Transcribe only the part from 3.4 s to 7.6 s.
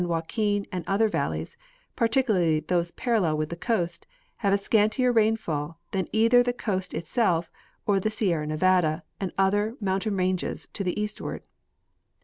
the coast, have a scantier rainfall than either the coast itself